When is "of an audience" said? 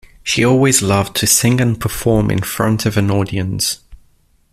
2.87-3.81